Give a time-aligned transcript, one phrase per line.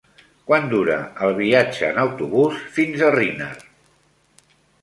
[0.51, 0.95] Quant dura
[1.27, 3.55] el viatge en autobús fins a Riner?